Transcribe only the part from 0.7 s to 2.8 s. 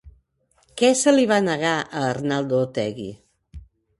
Què se li va negar a Arnaldo